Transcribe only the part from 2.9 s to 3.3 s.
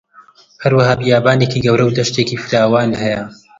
هەیە